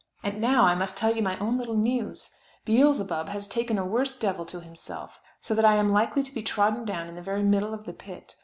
[0.23, 2.31] And now I must tell you my own little news.
[2.65, 6.41] Beelzebub has taken a worse devil to himself, so that I am likely to be
[6.41, 8.35] trodden down into the very middle of the pit.